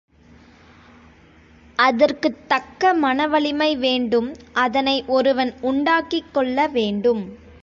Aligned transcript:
அதற்குத் 1.79 2.47
தக்க 2.47 2.93
மனவலிமை 2.93 3.75
வேண்டும் 3.75 4.33
அதனை 4.53 5.03
ஒருவன் 5.07 5.53
உண்டாக்கிக் 5.61 6.33
கொள்ள 6.33 6.67
வேண்டும். 6.67 7.23